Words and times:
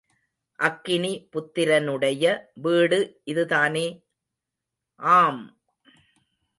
அக்கினி 0.59 1.29
புத்திரனுடைய 1.31 2.23
வீடு 2.55 2.99
இதுதானே? 3.23 3.87
ஆம்! 4.99 5.43